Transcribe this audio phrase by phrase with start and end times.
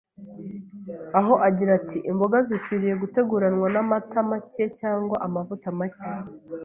[1.19, 6.07] aho agira ati, “Imboga zikwiriye guteguranwa n’amata make cyangwa amavuta make